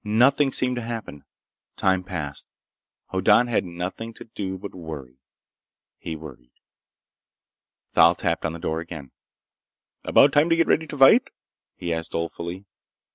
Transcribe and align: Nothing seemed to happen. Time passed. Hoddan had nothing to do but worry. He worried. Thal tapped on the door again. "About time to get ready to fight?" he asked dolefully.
Nothing 0.03 0.51
seemed 0.51 0.77
to 0.77 0.81
happen. 0.81 1.25
Time 1.75 2.03
passed. 2.03 2.47
Hoddan 3.11 3.45
had 3.45 3.63
nothing 3.63 4.15
to 4.15 4.23
do 4.23 4.57
but 4.57 4.73
worry. 4.73 5.19
He 5.99 6.15
worried. 6.15 6.49
Thal 7.93 8.15
tapped 8.15 8.43
on 8.43 8.53
the 8.53 8.57
door 8.57 8.79
again. 8.79 9.11
"About 10.03 10.33
time 10.33 10.49
to 10.49 10.55
get 10.55 10.65
ready 10.65 10.87
to 10.87 10.97
fight?" 10.97 11.29
he 11.75 11.93
asked 11.93 12.13
dolefully. 12.13 12.65